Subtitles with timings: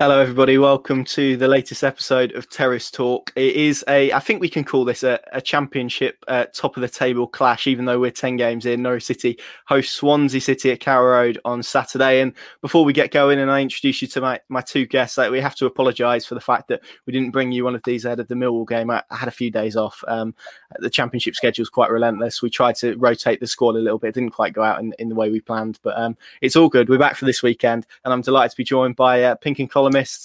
[0.00, 0.58] Hello, everybody.
[0.58, 3.32] Welcome to the latest episode of Terrace Talk.
[3.34, 6.82] It is a, I think we can call this a, a championship uh, top of
[6.82, 8.80] the table clash, even though we're 10 games in.
[8.80, 12.20] Norwich City host Swansea City at Carrow Road on Saturday.
[12.20, 15.32] And before we get going and I introduce you to my, my two guests, like,
[15.32, 18.04] we have to apologise for the fact that we didn't bring you one of these
[18.04, 18.90] ahead of the Millwall game.
[18.90, 20.04] I, I had a few days off.
[20.06, 20.32] Um,
[20.78, 22.40] the championship schedule is quite relentless.
[22.40, 24.10] We tried to rotate the squad a little bit.
[24.10, 26.68] It didn't quite go out in, in the way we planned, but um, it's all
[26.68, 26.88] good.
[26.88, 29.68] We're back for this weekend, and I'm delighted to be joined by uh, Pink and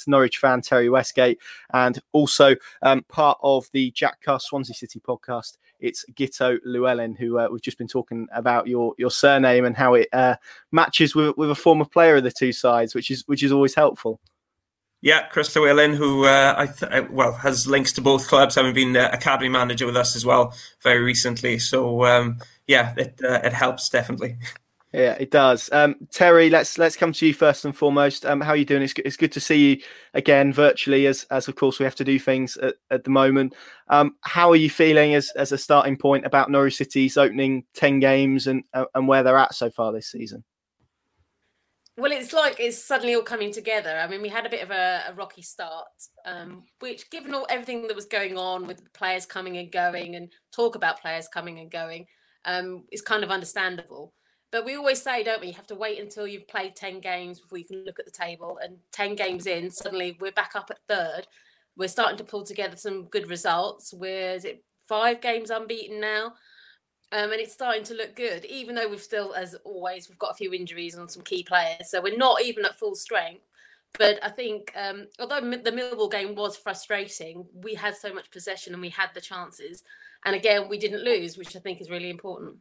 [0.07, 1.39] Norwich fan Terri Westgate,
[1.73, 5.57] and also um, part of the Jack Cast Swansea City podcast.
[5.79, 9.95] It's Guto Llewelyn, who uh, we've just been talking about your your surname and how
[9.95, 10.35] it uh,
[10.71, 13.75] matches with, with a former player of the two sides, which is which is always
[13.75, 14.19] helpful.
[15.01, 18.73] Yeah, Chris Llewellyn, who uh, I th- uh, well has links to both clubs, having
[18.73, 21.59] been uh, academy manager with us as well very recently.
[21.59, 24.37] So um, yeah, it uh, it helps definitely.
[24.93, 25.71] Yeah, it does.
[25.71, 28.27] Um, Terri, let's let's come to you first and foremost.
[28.27, 28.83] Um, how are you doing?
[28.83, 29.81] It's, it's good to see you
[30.13, 33.55] again virtually, as as of course we have to do things at, at the moment.
[33.87, 37.99] Um, how are you feeling as as a starting point about Norwich City's opening ten
[37.99, 40.43] games and uh, and where they're at so far this season?
[41.97, 43.97] Well, it's like it's suddenly all coming together.
[43.97, 45.87] I mean, we had a bit of a, a rocky start,
[46.23, 50.31] um, which, given all everything that was going on with players coming and going, and
[50.55, 52.05] talk about players coming and going,
[52.45, 54.13] um, is kind of understandable.
[54.53, 55.47] But we always say, don't we?
[55.47, 58.11] You have to wait until you've played 10 games before you can look at the
[58.11, 58.59] table.
[58.61, 61.25] And 10 games in, suddenly we're back up at third.
[61.75, 63.95] We're starting to pull together some good results.
[63.95, 66.35] We're, is it five games unbeaten now?
[67.11, 70.31] Um, and it's starting to look good, even though we've still, as always, we've got
[70.31, 71.89] a few injuries on some key players.
[71.89, 73.45] So we're not even at full strength.
[73.97, 78.73] But I think, um, although the Millwall game was frustrating, we had so much possession
[78.73, 79.83] and we had the chances.
[80.25, 82.57] And again, we didn't lose, which I think is really important.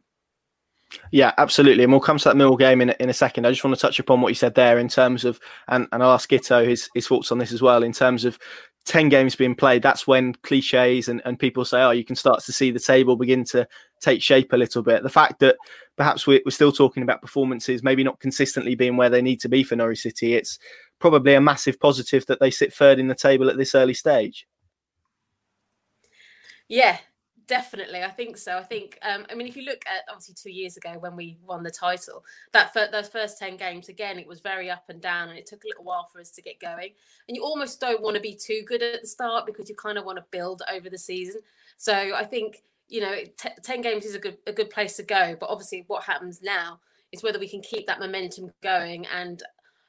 [1.11, 1.83] Yeah, absolutely.
[1.83, 3.45] And we'll come to that Mill game in, in a second.
[3.45, 6.03] I just want to touch upon what you said there in terms of, and, and
[6.03, 8.37] I'll ask Guto his, his thoughts on this as well, in terms of
[8.85, 9.81] 10 games being played.
[9.81, 13.15] That's when cliches and, and people say, oh, you can start to see the table
[13.15, 13.67] begin to
[14.01, 15.03] take shape a little bit.
[15.03, 15.55] The fact that
[15.97, 19.49] perhaps we're, we're still talking about performances, maybe not consistently being where they need to
[19.49, 20.59] be for Norwich City, it's
[20.99, 24.47] probably a massive positive that they sit third in the table at this early stage.
[26.67, 26.97] Yeah,
[27.47, 28.57] Definitely, I think so.
[28.57, 31.37] I think, um, I mean, if you look at obviously two years ago when we
[31.45, 32.23] won the title,
[32.53, 35.45] that fir- those first ten games again, it was very up and down, and it
[35.45, 36.91] took a little while for us to get going.
[37.27, 39.97] And you almost don't want to be too good at the start because you kind
[39.97, 41.41] of want to build over the season.
[41.75, 45.03] So I think you know, t- ten games is a good a good place to
[45.03, 45.35] go.
[45.37, 46.79] But obviously, what happens now
[47.11, 49.41] is whether we can keep that momentum going, and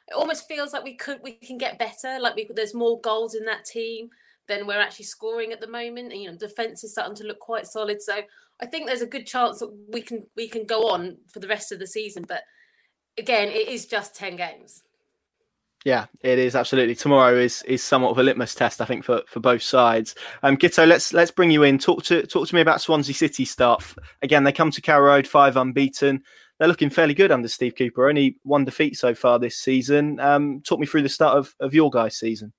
[0.09, 2.19] it almost feels like we could we can get better.
[2.21, 4.11] Like we there's more goals in that team
[4.49, 6.13] than we're actually scoring at the moment.
[6.13, 8.03] And you know, defense is starting to look quite solid.
[8.03, 8.21] So
[8.61, 11.49] I think there's a good chance that we can we can go on for the
[11.49, 12.25] rest of the season.
[12.29, 12.43] But
[13.19, 14.83] again, it is just ten games.
[15.85, 16.95] Yeah, it is absolutely.
[16.95, 20.15] Tomorrow is is somewhat of a litmus test, I think, for, for both sides.
[20.43, 21.79] Um, Guto, let's let's bring you in.
[21.79, 23.97] Talk to talk to me about Swansea City stuff.
[24.23, 26.23] Again, they come to Carrow Road five unbeaten.
[26.59, 28.09] They're looking fairly good under Steve Cooper.
[28.09, 30.21] Only one defeat so far this season.
[30.21, 32.53] Um, talk me through the start of, of your guys' season.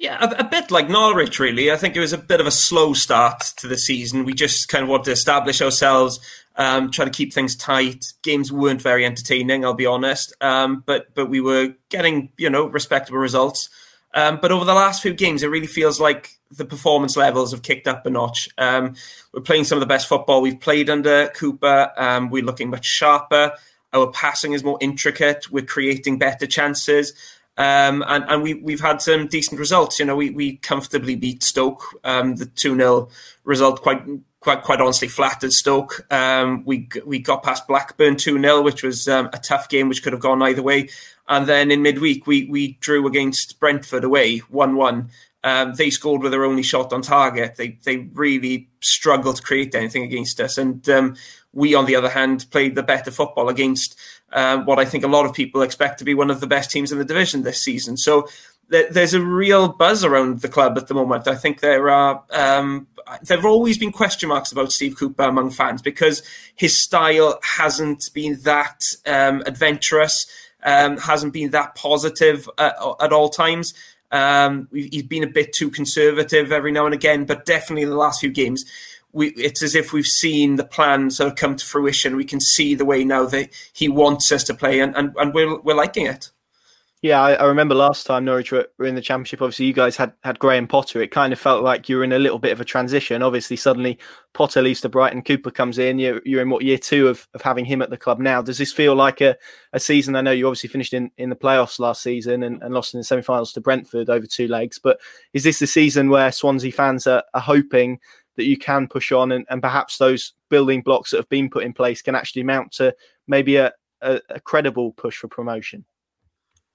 [0.00, 1.70] Yeah, a, a, bit like Norwich, really.
[1.70, 4.24] I think it was a bit of a slow start to the season.
[4.24, 6.18] We just kind of wanted to establish ourselves,
[6.56, 8.06] um, try to keep things tight.
[8.22, 12.64] Games weren't very entertaining, I'll be honest, um, but but we were getting you know
[12.64, 13.68] respectable results.
[14.14, 17.60] Um, but over the last few games, it really feels like the performance levels have
[17.60, 18.48] kicked up a notch.
[18.56, 18.94] Um,
[19.34, 21.92] we're playing some of the best football we've played under Cooper.
[21.98, 23.52] Um, we're looking much sharper.
[23.92, 25.50] Our passing is more intricate.
[25.50, 27.12] We're creating better chances.
[27.60, 29.98] Um, and and we, we've had some decent results.
[29.98, 31.82] You know, we, we comfortably beat Stoke.
[32.04, 33.10] Um, the 2 0
[33.44, 34.02] result quite
[34.40, 36.10] quite quite honestly flattered Stoke.
[36.10, 40.02] Um, we we got past Blackburn 2 0, which was um, a tough game, which
[40.02, 40.88] could have gone either way.
[41.28, 45.10] And then in midweek, we, we drew against Brentford away 1 1.
[45.44, 47.56] Um, they scored with their only shot on target.
[47.56, 50.56] They they really struggled to create anything against us.
[50.56, 51.16] And um,
[51.52, 53.98] we, on the other hand, played the better football against
[54.32, 56.70] um, what I think a lot of people expect to be one of the best
[56.70, 57.96] teams in the division this season.
[57.96, 58.28] So
[58.70, 61.28] th- there's a real buzz around the club at the moment.
[61.28, 62.86] I think there are um,
[63.22, 66.22] there have always been question marks about Steve Cooper among fans because
[66.54, 70.26] his style hasn't been that um, adventurous,
[70.62, 73.74] um, hasn't been that positive at, at all times.
[74.12, 77.96] Um, he's been a bit too conservative every now and again, but definitely in the
[77.96, 78.64] last few games,
[79.12, 82.16] we, it's as if we've seen the plan sort of come to fruition.
[82.16, 85.34] We can see the way now that he wants us to play, and, and, and
[85.34, 86.30] we're, we're liking it.
[87.02, 89.40] Yeah, I, I, remember last time Norwich were, in the championship.
[89.40, 91.00] Obviously, you guys had had Graham Potter.
[91.00, 93.22] It kind of felt like you were in a little bit of a transition.
[93.22, 93.98] Obviously, suddenly
[94.34, 95.98] Potter leaves to Brighton, Cooper comes in.
[95.98, 98.42] You're, you're in what year two of, of having him at the club now.
[98.42, 99.34] Does this feel like a,
[99.72, 100.14] a season?
[100.14, 103.00] I know you obviously finished in, in the playoffs last season and, and lost in
[103.00, 104.78] the semi-finals to Brentford over two legs.
[104.78, 105.00] But
[105.32, 107.98] is this the season where Swansea fans are, are hoping
[108.40, 111.62] that you can push on and, and perhaps those building blocks that have been put
[111.64, 112.94] in place can actually mount to
[113.28, 115.84] maybe a, a, a credible push for promotion?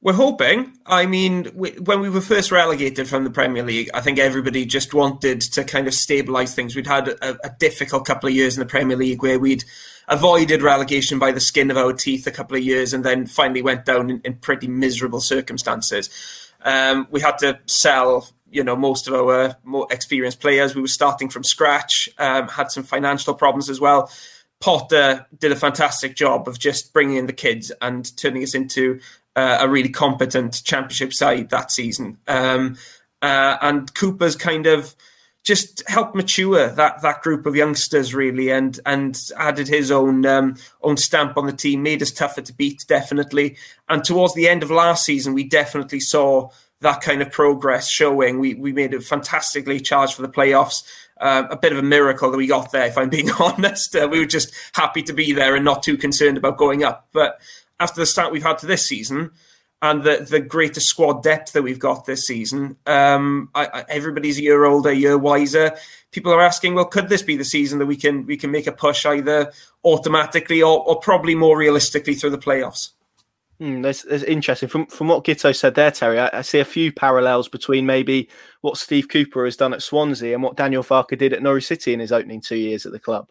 [0.01, 0.77] We're hoping.
[0.85, 4.63] I mean, we, when we were first relegated from the Premier League, I think everybody
[4.63, 6.75] just wanted to kind of stabilise things.
[6.75, 9.63] We'd had a, a, difficult couple of years in the Premier League where we'd
[10.07, 13.63] avoided relegation by the skin of our teeth a couple of years and then finally
[13.63, 16.11] went down in, in pretty miserable circumstances.
[16.61, 20.73] Um, we had to sell, you know, most of our more experienced players.
[20.73, 24.09] We were starting from scratch, um, had some financial problems as well.
[24.61, 29.01] Potter did a fantastic job of just bringing in the kids and turning us into
[29.35, 32.17] uh, a really competent championship side that season.
[32.29, 32.77] Um,
[33.21, 34.95] uh, and Cooper's kind of
[35.43, 40.55] just helped mature that that group of youngsters really, and and added his own um,
[40.81, 43.57] own stamp on the team, made us tougher to beat definitely.
[43.89, 46.51] And towards the end of last season, we definitely saw
[46.81, 48.39] that kind of progress showing.
[48.39, 50.83] We we made it fantastically charged for the playoffs.
[51.19, 53.95] Uh, a bit of a miracle that we got there, if I'm being honest.
[53.95, 57.07] Uh, we were just happy to be there and not too concerned about going up.
[57.13, 57.39] But
[57.79, 59.31] after the start we've had to this season
[59.81, 64.37] and the the greater squad depth that we've got this season, um, I, I, everybody's
[64.37, 65.75] a year older, a year wiser.
[66.11, 68.67] People are asking, well, could this be the season that we can we can make
[68.67, 69.51] a push either
[69.83, 72.89] automatically or, or probably more realistically through the playoffs?
[73.61, 74.67] Mm, that's, that's, interesting.
[74.67, 78.27] From from what Guto said there, Terri, I, I, see a few parallels between maybe
[78.61, 81.93] what Steve Cooper has done at Swansea and what Daniel Farke did at Norwich City
[81.93, 83.29] in his opening two years at the club.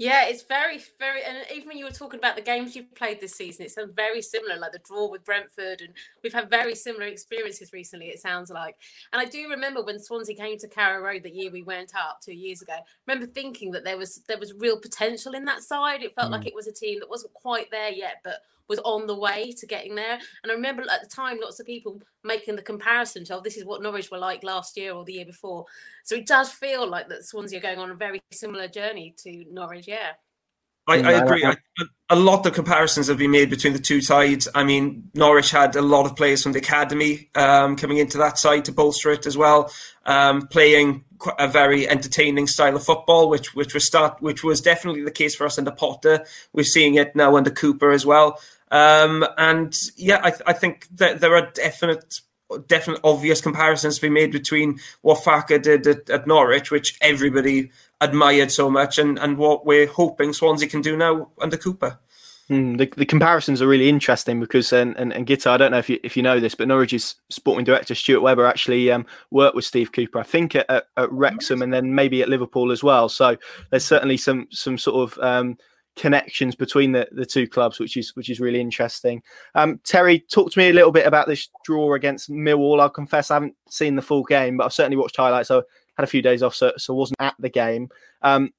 [0.00, 3.20] Yeah, it's very, very, and even when you were talking about the games you've played
[3.20, 5.92] this season, it sounds very similar, like the draw with Brentford, and
[6.22, 8.06] we've had very similar experiences recently.
[8.06, 8.76] It sounds like,
[9.12, 12.20] and I do remember when Swansea came to Carrow Road the year we went up
[12.20, 12.74] two years ago.
[12.74, 16.04] I remember thinking that there was there was real potential in that side.
[16.04, 16.34] It felt mm.
[16.34, 19.52] like it was a team that wasn't quite there yet, but was on the way
[19.58, 20.18] to getting there.
[20.42, 23.56] And I remember at the time, lots of people making the comparison to, oh, this
[23.56, 25.66] is what Norwich were like last year or the year before.
[26.04, 29.44] So it does feel like that Swansea are going on a very similar journey to
[29.50, 29.88] Norwich.
[29.88, 30.12] Yeah.
[30.88, 31.44] I, I agree.
[31.44, 31.54] I,
[32.08, 34.48] a lot of comparisons have been made between the two sides.
[34.54, 38.38] I mean, Norwich had a lot of players from the academy um, coming into that
[38.38, 39.70] side to bolster it as well,
[40.06, 41.04] um, playing
[41.38, 45.34] a very entertaining style of football, which which was start which was definitely the case
[45.34, 46.24] for us under Potter.
[46.54, 48.40] We're seeing it now under Cooper as well.
[48.70, 52.20] Um, and yeah, I, I, think that there are definite,
[52.66, 57.70] definite obvious comparisons to be made between what Farke did at, at Norwich, which everybody
[58.00, 61.98] admired so much, and, and what we're hoping Swansea can do now under Cooper.
[62.50, 65.90] Mm, the, the comparisons are really interesting because and, and, and I don't know if
[65.90, 69.66] you if you know this, but Norwich's sporting director Stuart Webber actually um, worked with
[69.66, 73.10] Steve Cooper, I think at, at, at, Wrexham and then maybe at Liverpool as well.
[73.10, 73.36] So
[73.68, 75.58] there's certainly some some sort of um,
[75.98, 79.22] connections between the, the two clubs, which is which is really interesting.
[79.54, 82.80] Um, Terri, talk to me a little bit about this draw against Millwall.
[82.80, 85.50] I'll confess I haven't seen the full game, but I've certainly watched highlights.
[85.50, 85.56] I
[85.96, 87.88] had a few days off, so, so wasn't at the game.
[88.22, 88.52] Um,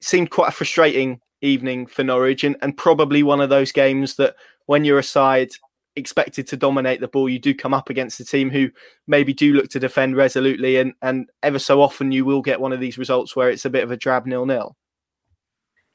[0.00, 4.34] seemed quite a frustrating evening for Norwich, and, and probably one of those games that
[4.66, 5.52] when you're a side
[5.96, 8.68] expected to dominate the ball, you do come up against a team who
[9.06, 12.72] maybe do look to defend resolutely, and and ever so often you will get one
[12.72, 14.76] of these results where it's a bit of a drab nil nil.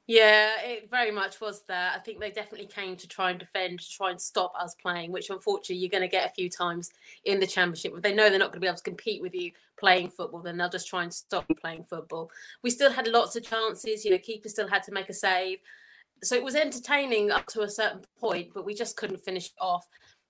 [0.10, 1.96] Yeah, it very much was that.
[1.96, 5.12] I think they definitely came to try and defend, to try and stop us playing,
[5.12, 6.90] which unfortunately you're going to get a few times
[7.26, 7.94] in the championship.
[7.96, 10.42] If they know they're not going to be able to compete with you playing football,
[10.42, 12.32] then they'll just try and stop playing football.
[12.64, 14.04] We still had lots of chances.
[14.04, 15.60] You know, keeper still had to make a save,
[16.24, 19.86] so it was entertaining up to a certain point, but we just couldn't finish off.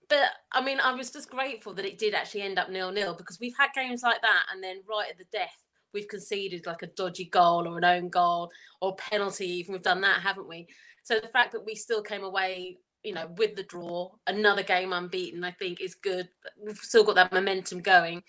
[0.10, 3.14] But I mean, I was just grateful that it did actually end up nil nil
[3.14, 6.82] because we've had games like that, and then right at the death we've conceded like
[6.82, 10.68] a dodgy goal or an own goal or penalty even we've done that haven't we?
[11.04, 14.92] So the fact that we still came away you know with the draw another game
[14.94, 16.30] unbeaten i think is good.
[16.64, 18.24] We've still got that momentum going.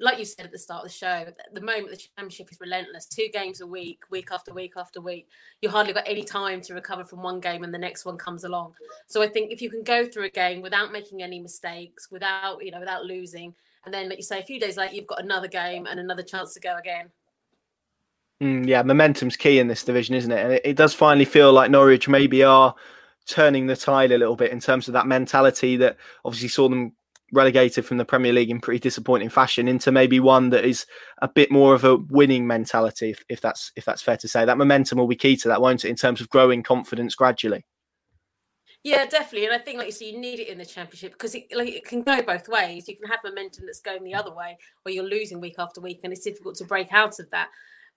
[0.00, 3.06] Like you said at the start of the show the moment the championship is relentless
[3.06, 5.28] two games a week week after week after week
[5.60, 8.44] you hardly got any time to recover from one game and the next one comes
[8.44, 8.74] along.
[9.08, 12.64] So i think if you can go through a game without making any mistakes without
[12.64, 15.22] you know without losing and then like you say a few days later you've got
[15.22, 17.10] another game and another chance to go again.
[18.42, 20.44] Mm, yeah momentum's key in this division isn't it?
[20.44, 22.74] And it, it, does finally feel like norwich maybe are
[23.26, 26.92] turning the tide a little bit in terms of that mentality that obviously saw them
[27.32, 30.86] relegated from the premier league in pretty disappointing fashion into maybe one that is
[31.20, 34.44] a bit more of a winning mentality if, if that's if that's fair to say.
[34.44, 37.64] That momentum will be key to that won't it in terms of growing confidence gradually
[38.84, 41.34] Yeah, definitely, and I think, like you say, you need it in the championship because
[41.34, 42.88] it like it can go both ways.
[42.88, 46.00] You can have momentum that's going the other way, where you're losing week after week,
[46.04, 47.48] and it's difficult to break out of that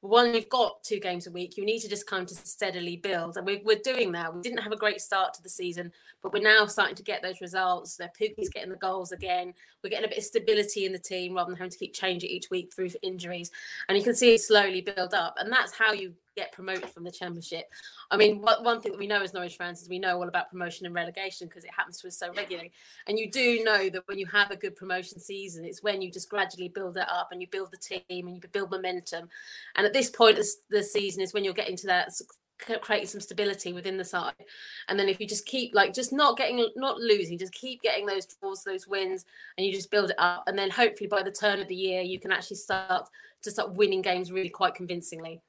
[0.01, 2.97] But when you've got two games a week, you need to just kind of steadily
[2.97, 3.37] build.
[3.37, 4.33] And we're, we're doing that.
[4.33, 5.91] We didn't have a great start to the season,
[6.23, 7.97] but we're now starting to get those results.
[7.97, 9.53] The Pukki's getting the goals again.
[9.83, 12.29] We're getting a bit of stability in the team rather than having to keep changing
[12.31, 13.51] each week through injuries.
[13.87, 15.35] And you can see it slowly build up.
[15.39, 17.65] And that's how you get promoted from the championship.
[18.09, 20.49] I mean, one thing that we know as Norwich fans is we know all about
[20.49, 22.71] promotion and relegation because it happens to us so regularly.
[23.07, 26.11] And you do know that when you have a good promotion season, it's when you
[26.11, 29.29] just gradually build it up and you build the team and you build momentum.
[29.75, 32.11] And at this point of the season is when you're getting to that
[32.81, 34.33] creating some stability within the side
[34.87, 38.05] and then if you just keep like just not getting not losing just keep getting
[38.05, 39.25] those draws those wins
[39.57, 42.01] and you just build it up and then hopefully by the turn of the year
[42.01, 43.09] you can actually start
[43.41, 45.41] to start winning games really quite convincingly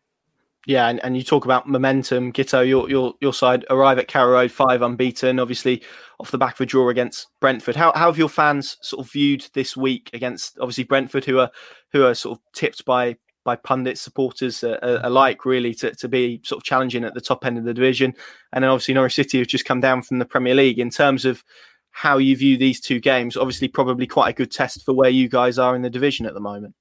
[0.66, 2.32] yeah, and, and you talk about momentum.
[2.32, 5.82] Guto, your your your side arrive at Carrow Road five unbeaten, obviously
[6.20, 7.74] off the back of a draw against Brentford.
[7.74, 11.50] How how have your fans sort of viewed this week against obviously Brentford, who are
[11.92, 16.08] who are sort of tipped by by pundits, supporters uh, uh, alike, really to, to
[16.08, 18.14] be sort of challenging at the top end of the division,
[18.52, 20.78] and then obviously Norwich City have just come down from the Premier League.
[20.78, 21.42] In terms of
[21.90, 25.28] how you view these two games, obviously probably quite a good test for where you
[25.28, 26.74] guys are in the division at the moment.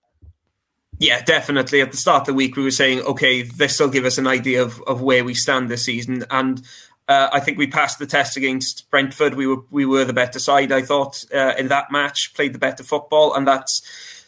[1.02, 1.82] Yeah, definitely.
[1.82, 4.28] At the start of the week, we were saying, okay, this will give us an
[4.28, 6.26] idea of, of where we stand this season.
[6.30, 6.62] And
[7.08, 9.34] uh, I think we passed the test against Brentford.
[9.34, 12.60] We were we were the better side, I thought, uh, in that match, played the
[12.60, 13.82] better football, and that's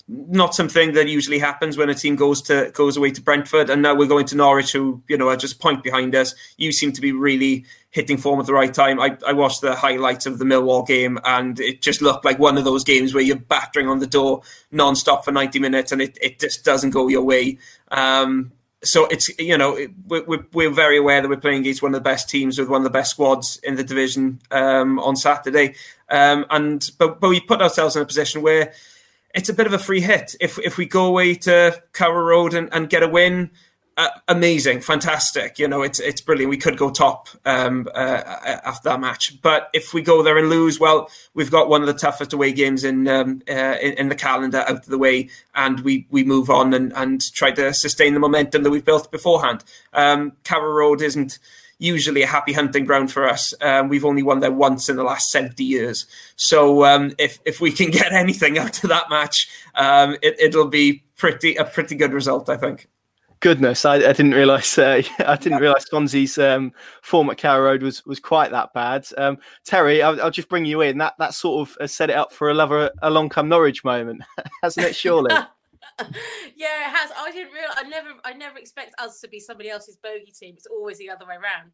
[0.07, 3.69] not something that usually happens when a team goes to goes away to Brentford.
[3.69, 6.35] And now we're going to Norwich, who you know are just point behind us.
[6.57, 8.99] You seem to be really hitting form at the right time.
[8.99, 12.57] I, I watched the highlights of the Millwall game, and it just looked like one
[12.57, 14.41] of those games where you're battering on the door
[14.71, 17.59] non-stop for 90 minutes, and it, it just doesn't go your way.
[17.91, 18.51] Um,
[18.83, 22.09] so it's you know we're, we're very aware that we're playing against one of the
[22.09, 25.75] best teams with one of the best squads in the division um, on Saturday,
[26.09, 28.73] um, and but but we put ourselves in a position where
[29.33, 32.53] it's a bit of a free hit if if we go away to Carrow Road
[32.53, 33.51] and, and get a win
[33.95, 35.59] uh, amazing, fantastic.
[35.59, 36.49] You know, it's it's brilliant.
[36.49, 38.21] We could go top um, uh,
[38.65, 41.87] after that match, but if we go there and lose, well, we've got one of
[41.87, 45.29] the toughest away games in um, uh, in, in, the calendar out of the way,
[45.53, 49.11] and we we move on and and try to sustain the momentum that we've built
[49.11, 49.63] beforehand.
[49.93, 51.37] Um, Carrow Road isn't
[51.83, 53.53] usually a happy hunting ground for us.
[53.61, 56.05] Um, we've only won there once in the last 70 years.
[56.35, 60.69] So um, if if we can get anything out of that match, um, it, it'll
[60.69, 62.87] be pretty a pretty good result, I think
[63.43, 64.77] goodness, I, I didn't realise.
[64.77, 66.71] Uh, I didn't realise Swansea's um,
[67.01, 69.05] form at Carrow Road was was quite that bad.
[69.17, 69.37] Um,
[69.67, 70.97] Terri, I'll, I'll, just bring you in.
[70.97, 74.21] That that sort of set it up for a lover along come Norwich moment,
[74.63, 74.95] hasn't it?
[74.95, 75.35] Surely.
[76.55, 77.11] yeah, it has.
[77.17, 77.75] I didn't realize.
[77.77, 80.55] I never, I never expect us to be somebody else's bogey team.
[80.57, 81.71] It's always the other way around.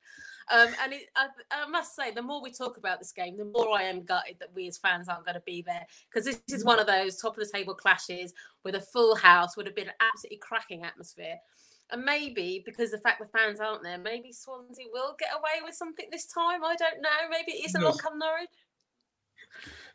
[0.51, 3.45] Um, and it, I, I, must say, the more we talk about this game, the
[3.45, 6.41] more I am gutted that we as fans aren't going to be there because this
[6.49, 8.33] is one of those top of the table clashes
[8.63, 11.37] with a full house would have been an absolutely cracking atmosphere.
[11.91, 15.75] And maybe because the fact the fans aren't there, maybe Swansea will get away with
[15.75, 16.63] something this time.
[16.63, 17.29] I don't know.
[17.29, 18.49] Maybe it is a long come Norwich.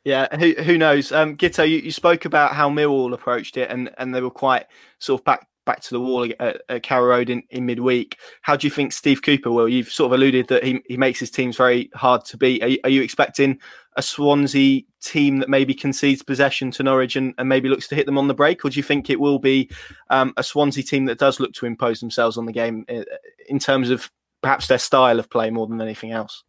[0.05, 1.13] Yeah, who who knows?
[1.13, 4.67] Um, Guto, you, you spoke about how Millwall approached it, and, and they were quite
[4.99, 8.19] sort of back back to the wall at, at Carrow Road in, in midweek.
[8.43, 9.69] How do you think Steve Cooper will?
[9.69, 12.63] You've sort of alluded that he, he makes his teams very hard to beat.
[12.63, 13.59] Are you, are you expecting
[13.97, 18.07] a Swansea team that maybe concedes possession to Norwich and, and, maybe looks to hit
[18.07, 18.65] them on the break?
[18.65, 19.71] Or do you think it will be
[20.11, 23.17] um, a Swansea team that does look to impose themselves on the game in, uh,
[23.49, 24.11] in terms of
[24.43, 26.45] perhaps their style of play more than anything else?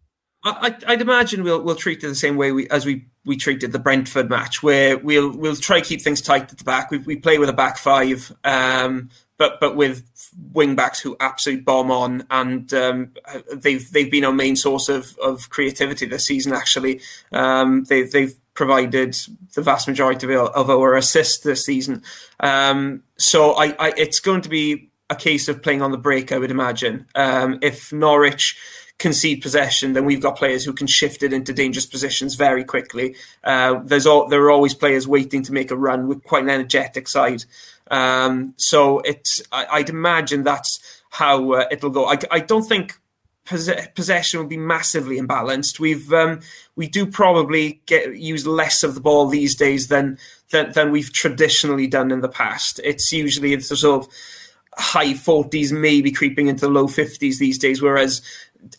[0.46, 3.72] I, would imagine we'll we'll treat it the same way we, as we, we treated
[3.72, 6.92] the Brentford match, where we'll we'll try to keep things tight at the back.
[6.92, 10.08] We, we play with a back five, um, but but with
[10.54, 13.14] wing backs who absolutely bomb on, and um,
[13.54, 16.54] they've they've been our main source of, of creativity this season.
[16.54, 19.18] Actually, um, they've they've provided
[19.54, 22.02] the vast majority of our, of our assists this season.
[22.40, 26.32] Um, so I, I, it's going to be a case of playing on the break,
[26.32, 27.06] I would imagine.
[27.16, 28.58] Um, if Norwich
[28.98, 33.16] concede possession, then we've got players who can shift it into dangerous positions very quickly.
[33.44, 36.50] Uh, there's all, there are always players waiting to make a run with quite an
[36.50, 37.44] energetic side.
[37.92, 42.06] Um, so it's I, would imagine that's how uh, it'll go.
[42.06, 42.98] I, I don't think
[43.46, 45.80] possession will be massively imbalanced.
[45.80, 46.40] We've um,
[46.76, 50.18] we do probably get use less of the ball these days than,
[50.50, 52.80] than than we've traditionally done in the past.
[52.84, 54.12] It's usually a sort of
[54.78, 58.22] high 40s, maybe creeping into the low 50s these days, whereas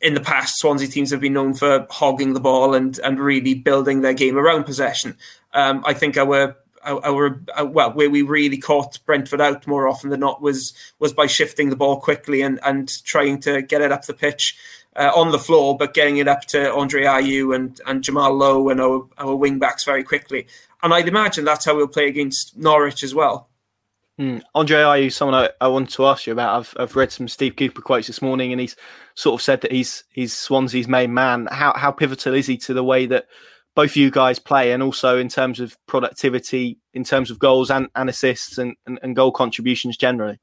[0.00, 3.54] in the past, Swansea teams have been known for hogging the ball and and really
[3.54, 5.16] building their game around possession.
[5.54, 10.10] Um, I think our our, our, well, where we really caught Brentford out more often
[10.10, 13.92] than not was was by shifting the ball quickly and and trying to get it
[13.92, 14.56] up the pitch
[14.96, 18.68] uh, on the floor, but getting it up to Andre Ayew and, and Jamal Lowe
[18.68, 20.46] and our, our wing backs very quickly.
[20.82, 23.48] And I'd imagine that's how we'll play against Norwich as well.
[24.18, 24.42] Mm.
[24.54, 26.58] Andre Ayew, someone I, I wanted to ask you about.
[26.58, 28.76] I've, I've read some Steve Cooper quotes this morning, and he's
[29.14, 31.48] sort of said that he's he's Swansea's main man.
[31.50, 33.26] How how pivotal is he to the way that
[33.74, 37.88] both you guys play, and also in terms of productivity, in terms of goals and,
[37.94, 40.38] and assists and, and, and goal contributions generally?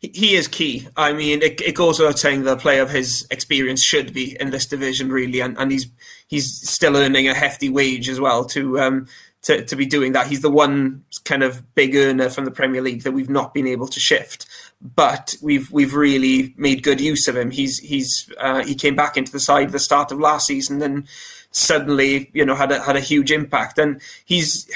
[0.00, 0.86] he is key.
[0.96, 4.36] I mean, it, it, goes without saying that a player of his experience should be
[4.38, 5.86] in this division, really, and, and he's
[6.26, 9.06] he's still earning a hefty wage as well to um
[9.42, 10.26] to, to be doing that.
[10.26, 13.66] He's the one kind of big earner from the Premier League that we've not been
[13.66, 14.46] able to shift,
[14.80, 17.50] but we've we've really made good use of him.
[17.50, 20.82] He's he's uh, he came back into the side at the start of last season
[20.82, 21.06] and
[21.50, 24.68] suddenly you know had a, had a huge impact, and he's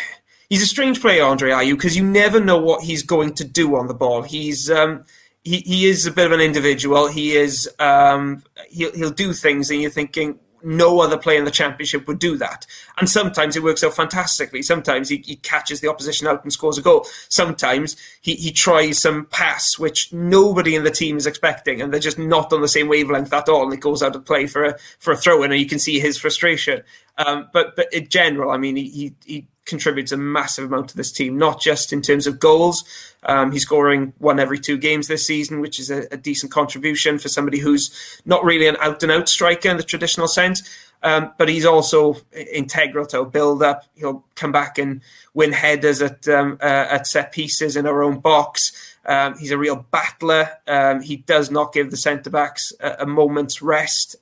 [0.49, 3.77] he's a strange player, Andre Ayew, because you never know what he's going to do
[3.77, 4.23] on the ball.
[4.23, 5.05] He's um,
[5.43, 7.09] he, he is a bit of an individual.
[7.09, 11.51] He is um, he'll he'll do things, and you're thinking no other player in the
[11.51, 12.67] championship would do that.
[12.99, 14.63] And sometimes it works out fantastically.
[14.63, 17.07] Sometimes he, he catches the opposition out and scores a goal.
[17.29, 22.01] Sometimes he, he tries some pass which nobody in the team is expecting, and they're
[22.01, 24.65] just not on the same wavelength at all, and it goes out of play for
[24.65, 26.83] a for a throw in, and you can see his frustration.
[27.19, 31.13] Um, but but in general, I mean, he, he contributes a massive amount to this
[31.13, 32.85] team, not just in terms of goals.
[33.23, 37.19] Um, he's scoring one every two games this season, which is a, a, decent contribution
[37.19, 40.63] for somebody who's not really an out and out striker in the traditional sense.
[41.03, 42.17] Um, but he's also
[42.53, 43.85] integral to our build up.
[43.95, 45.01] He'll come back and
[45.33, 48.73] win headers at um, uh, at set pieces in our own box.
[49.07, 50.51] Um, he's a real battler.
[50.67, 54.17] Um, he does not give the centre backs a, a, moment's rest.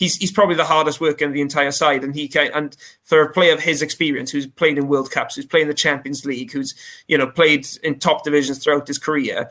[0.00, 3.20] He's he's probably the hardest worker in the entire side, and he can and for
[3.20, 6.24] a player of his experience, who's played in World Cups, who's played in the Champions
[6.24, 6.74] League, who's
[7.06, 9.50] you know played in top divisions throughout his career,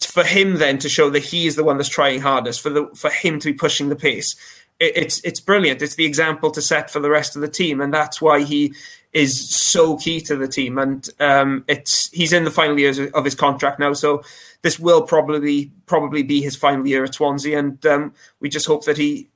[0.00, 2.86] for him then to show that he is the one that's trying hardest, for the
[2.94, 4.34] for him to be pushing the pace,
[4.80, 5.82] it, it's it's brilliant.
[5.82, 8.74] It's the example to set for the rest of the team, and that's why he
[9.12, 10.78] is so key to the team.
[10.78, 14.22] And um, it's he's in the final years of his contract now, so
[14.62, 18.86] this will probably probably be his final year at Swansea, and um, we just hope
[18.86, 19.28] that he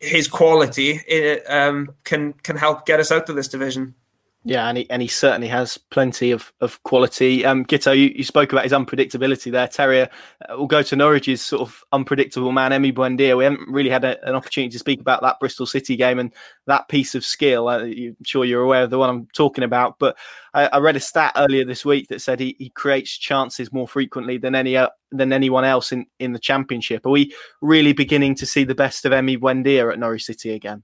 [0.00, 3.94] his quality it, um, can can help get us out of this division.
[4.42, 7.44] Yeah, and he and he certainly has plenty of, of quality.
[7.44, 9.68] Um, Guto, you, you spoke about his unpredictability there.
[9.68, 10.08] Terrier,
[10.48, 13.36] uh, we'll go to Norwich's sort of unpredictable man, Emi Buendia.
[13.36, 16.32] We haven't really had a, an opportunity to speak about that Bristol City game and
[16.66, 17.68] that piece of skill.
[17.68, 19.98] Uh, I'm sure you're aware of the one I'm talking about.
[19.98, 20.16] But
[20.54, 23.86] I, I read a stat earlier this week that said he, he creates chances more
[23.86, 27.04] frequently than any uh, than anyone else in, in the championship.
[27.04, 30.82] Are we really beginning to see the best of Emi Buendia at Norwich City again?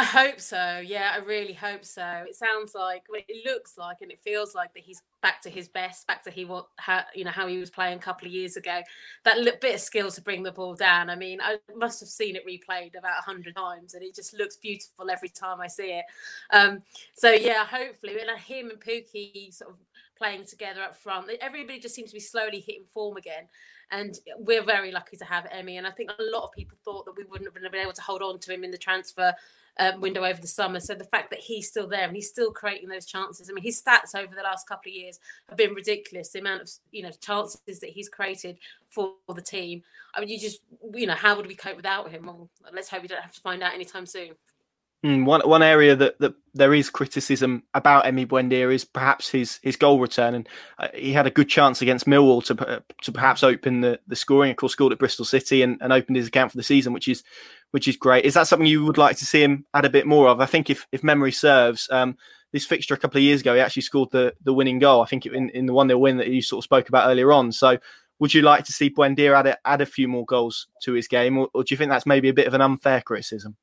[0.00, 0.80] I hope so.
[0.86, 2.24] Yeah, I really hope so.
[2.28, 5.50] It sounds like well, it looks like and it feels like that he's back to
[5.50, 8.28] his best, back to he what how you know how he was playing a couple
[8.28, 8.80] of years ago.
[9.24, 11.10] That little bit of skill to bring the ball down.
[11.10, 14.56] I mean, I must have seen it replayed about hundred times, and it just looks
[14.56, 16.04] beautiful every time I see it.
[16.52, 16.82] Um,
[17.14, 19.76] so yeah, hopefully, and him and Pukki sort of
[20.16, 21.28] playing together up front.
[21.40, 23.48] Everybody just seems to be slowly hitting form again.
[23.90, 25.78] And we're very lucky to have Emi.
[25.78, 28.02] And I think a lot of people thought that we wouldn't have been able to
[28.02, 29.34] hold on to him in the transfer
[29.78, 30.80] um, window over the summer.
[30.80, 33.48] So the fact that he's still there and he's still creating those chances.
[33.48, 36.30] I mean, his stats over the last couple of years have been ridiculous.
[36.30, 39.82] The amount of you know chances that he's created for the team.
[40.14, 40.60] I mean, you just
[40.94, 42.26] you know how would we cope without him?
[42.26, 44.32] Well, let's hope we don't have to find out anytime soon.
[45.06, 49.60] Mm, one one area that, that there is criticism about Emi Buendia is perhaps his
[49.62, 50.48] his goal return, and
[50.80, 54.50] uh, he had a good chance against Millwall to to perhaps open the, the scoring.
[54.50, 57.06] Of course, scored at Bristol City and, and opened his account for the season, which
[57.06, 57.22] is
[57.70, 58.24] which is great.
[58.24, 60.40] Is that something you would like to see him add a bit more of?
[60.40, 62.16] I think if if memory serves, um,
[62.50, 65.00] this fixture a couple of years ago, he actually scored the the winning goal.
[65.00, 67.32] I think in, in the one 0 win that you sort of spoke about earlier
[67.32, 67.52] on.
[67.52, 67.78] So.
[68.20, 71.06] Would you like to see Buendia add a, add a few more goals to his
[71.06, 73.56] game, or, or do you think that's maybe a bit of an unfair criticism?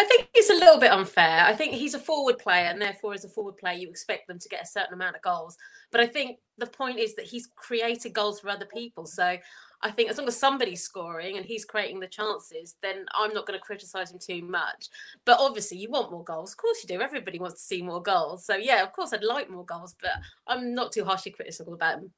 [0.00, 1.44] I think it's a little bit unfair.
[1.44, 4.38] I think he's a forward player, and therefore, as a forward player, you expect them
[4.38, 5.56] to get a certain amount of goals.
[5.90, 9.06] But I think the point is that he's created goals for other people.
[9.06, 9.36] So
[9.82, 13.46] I think as long as somebody's scoring and he's creating the chances, then I'm not
[13.46, 14.88] going to criticise him too much.
[15.24, 16.52] But obviously, you want more goals.
[16.52, 17.02] Of course, you do.
[17.02, 18.44] Everybody wants to see more goals.
[18.44, 20.12] So yeah, of course, I'd like more goals, but
[20.46, 22.12] I'm not too harshly critical about him.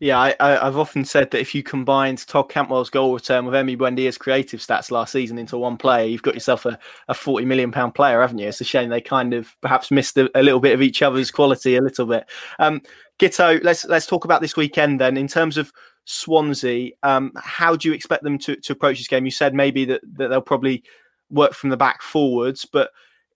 [0.00, 3.76] Yeah, I, have often said that if you combined Todd Cantwell's goal return with Emi
[3.76, 7.72] Buendia's creative stats last season into one player, you've got yourself a, a forty million
[7.72, 8.48] pound player, haven't you?
[8.48, 11.30] It's a shame they kind of perhaps missed a, a little bit of each other's
[11.30, 12.28] quality a little bit.
[12.58, 12.82] Um,
[13.18, 15.16] Guto, let's let's talk about this weekend then.
[15.16, 15.72] In terms of
[16.04, 19.24] Swansea, um, how do you expect them to, to approach this game?
[19.24, 20.82] You said maybe that, that they'll probably
[21.30, 22.90] work from the back forwards, but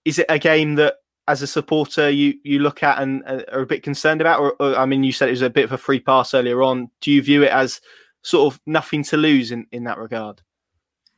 [0.05, 0.95] is it a game that
[1.27, 4.55] as a supporter you you look at and uh, are a bit concerned about or,
[4.59, 6.89] or, i mean you said it was a bit of a free pass earlier on
[7.01, 7.81] do you view it as
[8.27, 10.41] sort of nothing to lose in, in that regard?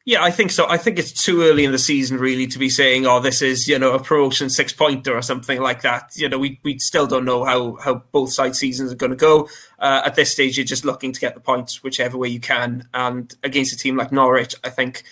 [0.05, 0.67] Yeah, I think so.
[0.67, 3.67] I think it's too early in the season really to be saying, "Oh, this is
[3.67, 6.11] you know a promotion six pointer" or something like that.
[6.15, 9.15] You know, we we still don't know how how both side seasons are going to
[9.15, 9.49] go.
[9.77, 12.87] Uh, at this stage, you're just looking to get the points whichever way you can.
[12.93, 15.03] And against a team like Norwich, I think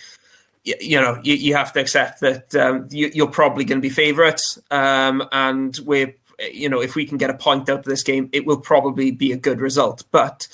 [0.80, 3.92] you, know you, you, have to accept that um, you, are probably going to be
[3.92, 6.14] favourites, um, and we're
[6.52, 9.10] you know if we can get a point out of this game, it will probably
[9.10, 10.04] be a good result.
[10.10, 10.48] But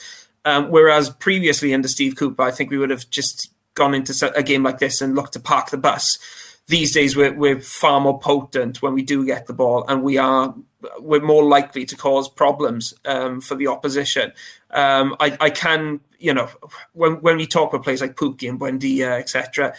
[0.44, 4.42] um, whereas previously under Steve Cooper, I think we would have just gone into a
[4.42, 6.18] game like this and looked to park the bus.
[6.66, 10.16] These days, we're, we're far more potent when we do get the ball, and we
[10.16, 10.54] are
[10.98, 14.32] we're more likely to cause problems um, for the opposition.
[14.70, 16.48] Um, I, I, can, you know,
[16.92, 19.74] when when we talk about players like Pukki and Buendia, etc.,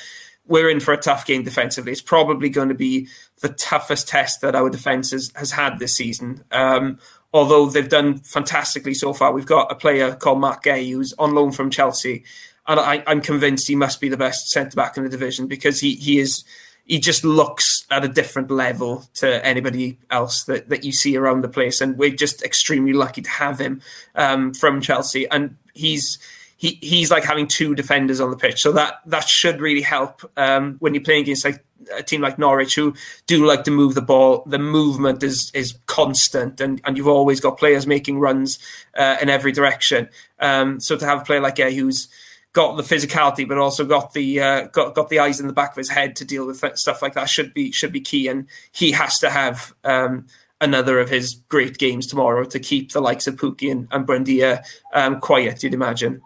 [0.47, 1.91] we're in for a tough game defensively.
[1.91, 3.07] It's probably going to be
[3.41, 6.43] the toughest test that our defence has, has had this season.
[6.51, 6.99] Um,
[7.33, 11.33] although they've done fantastically so far, we've got a player called Marc Guéhi who's on
[11.33, 12.23] loan from Chelsea
[12.67, 15.79] and I, am convinced he must be the best centre back in the division because
[15.79, 16.43] he he is
[16.85, 21.41] he just looks at a different level to anybody else that, that you see around
[21.41, 23.81] the place, and we're just extremely lucky to have him
[24.15, 26.19] um, from Chelsea, and he's.
[26.57, 30.21] He, he's like having two defenders on the pitch, so that that should really help
[30.37, 31.61] um, when you're playing against like
[31.95, 32.93] a team like Norwich who
[33.27, 34.43] do like to move the ball.
[34.45, 38.57] The movement is is constant, and, and you've always got players making runs
[38.95, 40.09] uh, in every direction.
[40.39, 42.07] Um, so to have a player like a who's
[42.55, 45.71] got the physicality, but also got the uh, got got the eyes in the back
[45.71, 48.27] of his head to deal with stuff like that should be should be key.
[48.27, 50.25] And he has to have um,
[50.61, 54.65] another of his great games tomorrow to keep the likes of Pukki and, and Buendia
[54.93, 55.61] um, quiet.
[55.61, 56.21] You'd imagine.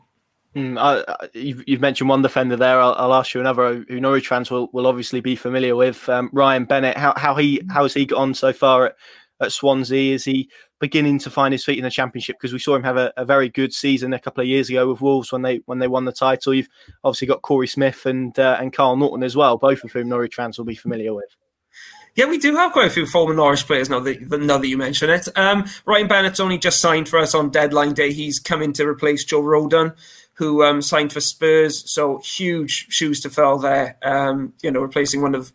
[0.55, 2.79] Mm, uh, you've, you've, mentioned one defender there.
[2.79, 6.07] I'll, I'll, ask you another who Norwich fans will, will obviously be familiar with.
[6.09, 6.97] Um, Ryan Bennett.
[6.97, 8.95] How how he how has he got on so far at,
[9.41, 10.13] at Swansea?
[10.13, 12.97] Is he beginning to find his feet in the championship because we saw him have
[12.97, 15.79] a, a, very good season a couple of years ago with Wolves when they when
[15.79, 16.53] they won the title.
[16.53, 16.69] You've
[17.03, 20.35] obviously got Korey Smith and uh, and Kyle Naughton as well, both of whom Norwich
[20.35, 21.35] fans will be familiar with.
[22.15, 24.77] Yeah, we do have quite a few former Norwich players now that, now that you
[24.77, 25.27] mention it.
[25.37, 28.11] Um, Ryan Bennett's only just signed for us on deadline day.
[28.11, 29.95] He's coming to replace Joe Rodon,
[30.33, 31.89] who um, signed for Spurs.
[31.89, 33.97] So huge shoes to fill there.
[34.01, 35.53] Um, you know, replacing one of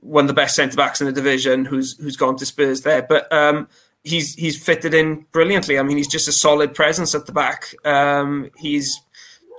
[0.00, 3.02] one of the best centre backs in the division, who's who's gone to Spurs there.
[3.02, 3.68] But um,
[4.04, 5.78] he's he's fitted in brilliantly.
[5.78, 7.74] I mean, he's just a solid presence at the back.
[7.84, 9.00] Um, he's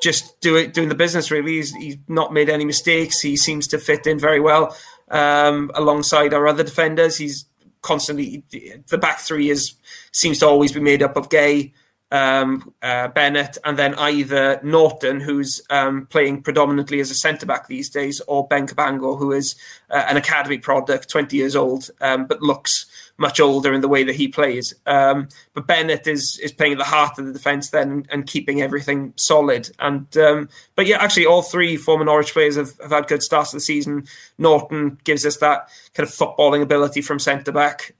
[0.02, 1.58] just doing doing the business really.
[1.58, 3.20] He's, he's not made any mistakes.
[3.20, 4.76] He seems to fit in very well
[5.10, 7.18] um, alongside our other defenders.
[7.18, 7.46] He's
[7.82, 9.76] constantly the back three is
[10.12, 11.74] seems to always be made up of Guéhi,
[12.12, 17.68] um, uh, Bennett, and then either Naughton, who's um, playing predominantly as a centre back
[17.68, 19.56] these days, or Ben Cabango, who is
[19.90, 22.86] uh, an academy product, twenty years old, um, but looks
[23.20, 24.74] much older in the way that he plays.
[24.86, 28.62] Um, but Bennett is is playing at the heart of the defence then and, keeping
[28.62, 29.70] everything solid.
[29.78, 33.54] And um, but yeah, actually, all three former Norwich players have, have had good starts
[33.54, 34.08] of the season.
[34.38, 37.94] Naughton gives us that kind of footballing ability from centre back.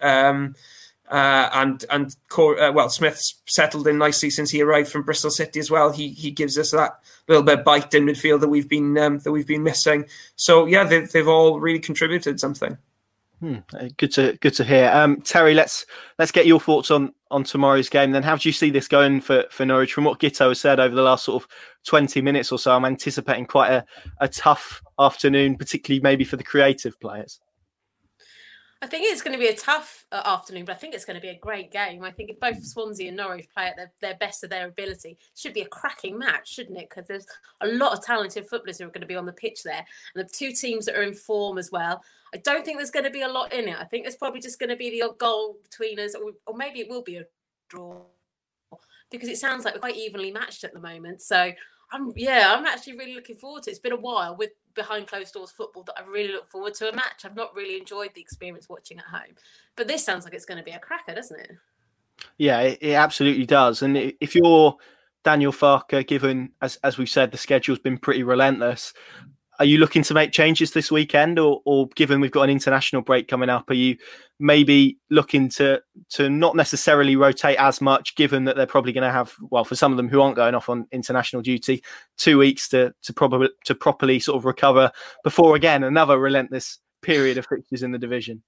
[1.10, 5.60] Uh, and and uh, well, Smith's settled in nicely since he arrived from Bristol City
[5.60, 5.92] as well.
[5.92, 9.20] He he gives us that little bit of bite in midfield that we've been um,
[9.20, 10.06] that we've been missing.
[10.36, 12.78] So yeah, they've they've all really contributed something.
[13.40, 14.92] Hmm, uh, good to good to hear.
[14.94, 15.86] Um, Terri, let's
[16.18, 18.12] let's get your thoughts on on tomorrow's game.
[18.12, 19.94] Then, how do you see this going for for Norwich?
[19.94, 21.50] From what Guto has said over the last sort of
[21.86, 23.86] twenty minutes or so, I'm anticipating quite a,
[24.20, 27.40] a tough afternoon, particularly maybe for the creative players.
[28.82, 31.16] I think it's going to be a tough uh, afternoon, but I think it's going
[31.16, 32.04] to be a great game.
[32.04, 35.10] I think if both Swansea and Norwich play at their, their best of their ability,
[35.10, 36.90] it should be a cracking match, shouldn't it?
[36.90, 37.26] Because there's
[37.60, 40.26] a lot of talented footballers who are going to be on the pitch there, and
[40.26, 42.02] the two teams that are in form as well.
[42.34, 43.78] I don't think there's going to be a lot in it.
[43.78, 46.56] I think there's probably just going to be the odd goal between us, or, or
[46.56, 47.26] maybe it will be a
[47.68, 48.02] draw
[49.12, 51.22] because it sounds like we're quite evenly matched at the moment.
[51.22, 51.52] So
[51.92, 53.74] I'm yeah, I'm actually really looking forward to it.
[53.74, 56.90] It's been a while with behind closed doors football that I really look forward to
[56.90, 57.26] a match.
[57.26, 59.36] I've not really enjoyed the experience watching at home,
[59.76, 61.52] but this sounds like it's going to be a cracker, doesn't it?
[62.38, 63.82] Yeah, it, it absolutely does.
[63.82, 64.76] And if you're
[65.24, 68.94] Daniel Farke, given as as we've said, the schedule's been pretty relentless.
[69.60, 73.02] Are you looking to make changes this weekend, or, or given we've got an international
[73.02, 73.98] break coming up, are you
[74.40, 79.12] maybe looking to to not necessarily rotate as much, given that they're probably going to
[79.12, 81.84] have, well, for some of them who aren't going off on international duty,
[82.18, 84.92] two weeks to to probably to properly sort of recover
[85.24, 88.42] before again another relentless period of fixtures in the division.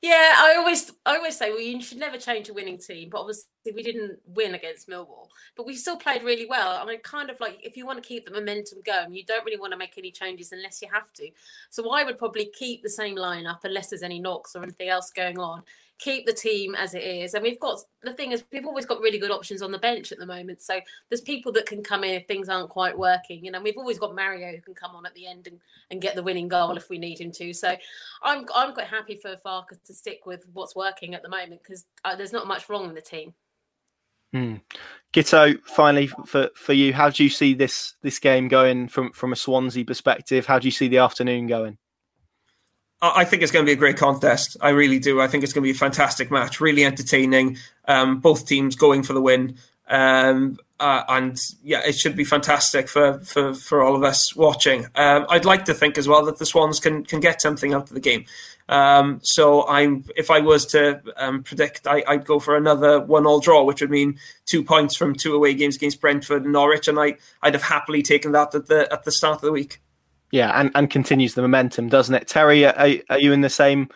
[0.00, 3.18] Yeah, I always I always say well you should never change a winning team, but
[3.18, 6.88] obviously we didn't win against Millwall, but we still played really well.
[6.88, 9.58] I kind of like if you want to keep the momentum going, you don't really
[9.58, 11.28] want to make any changes unless you have to.
[11.70, 15.10] So I would probably keep the same lineup unless there's any knocks or anything else
[15.10, 15.64] going on.
[15.98, 17.34] Keep the team as it is.
[17.34, 20.12] And we've got the thing is we've always got really good options on the bench
[20.12, 20.62] at the moment.
[20.62, 23.44] So there's people that can come in if things aren't quite working.
[23.44, 25.58] You know, we've always got Mario who can come on at the end and,
[25.90, 27.52] and get the winning goal if we need him to.
[27.52, 27.76] So
[28.22, 31.84] I'm I'm quite happy for Farke to stick with what's working at the moment because
[32.04, 33.34] uh, there's not much wrong in the team.
[34.34, 34.60] Mm.
[35.12, 39.32] Guto, finally for, for you, how do you see this this game going from from
[39.32, 40.46] a Swansea perspective?
[40.46, 41.78] How do you see the afternoon going?
[43.00, 44.56] I think it's going to be a great contest.
[44.60, 45.20] I really do.
[45.20, 47.58] I think it's going to be a fantastic match, really entertaining.
[47.86, 49.56] Um, both teams going for the win,
[49.88, 54.86] um, uh, and yeah, it should be fantastic for for, for all of us watching.
[54.96, 57.88] Um, I'd like to think as well that the Swans can can get something out
[57.88, 58.24] of the game.
[58.68, 63.40] Um, so I'm if I was to um, predict, I, would go for another one-all
[63.40, 66.98] draw, which would mean two points from two away games against Brentford and Norwich, and
[66.98, 69.80] I I'd have happily taken that at the at the start of the week.
[70.30, 72.28] Yeah, and, and continues the momentum, doesn't it?
[72.28, 73.88] Terri, are, are you in the same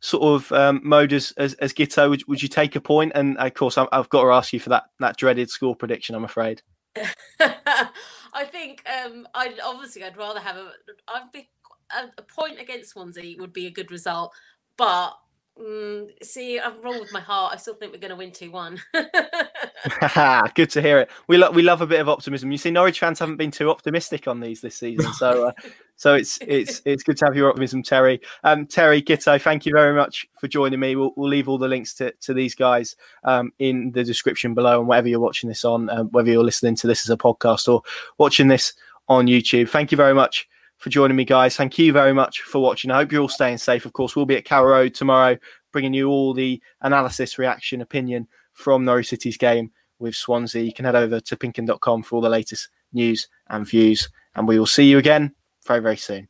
[0.00, 2.10] sort of um, mode as, as, as Guto?
[2.10, 3.12] Would, would you take a point?
[3.14, 6.14] And of course, i have got to ask you for that that dreaded score prediction.
[6.14, 6.62] I'm afraid.
[7.40, 10.72] I think um, I obviously I'd rather have a
[11.08, 11.48] I'd be
[11.96, 14.34] a, a point against Swansea would be a good result,
[14.76, 15.16] but
[15.60, 17.54] Mm, see, I'm wrong with my heart.
[17.54, 18.78] I still think we're going to win two one.
[20.54, 21.10] Good to hear it.
[21.28, 22.52] We love we love a bit of optimism.
[22.52, 25.52] You see, Norwich fans haven't been too optimistic on these this season, so uh,
[25.96, 28.20] so it's it's it's good to have your optimism, Terri.
[28.44, 30.94] Um, Terri Guto, thank you very much for joining me.
[30.94, 34.80] We'll, we'll leave all the links to, to these guys um, in the description below,
[34.80, 37.66] and whatever you're watching this on, um, whether you're listening to this as a podcast
[37.66, 37.82] or
[38.18, 38.74] watching this
[39.08, 39.70] on YouTube.
[39.70, 40.46] Thank you very much
[40.78, 41.56] for joining me, guys.
[41.56, 42.90] Thank you very much for watching.
[42.90, 43.86] I hope you're all staying safe.
[43.86, 45.36] Of course, we'll be at Carrow Road tomorrow,
[45.72, 50.62] bringing you all the analysis, reaction, opinion from Norwich City's game with Swansea.
[50.62, 54.08] You can head over to pinkun.com for all the latest news and views.
[54.34, 55.34] And we will see you again
[55.66, 56.28] very, very soon.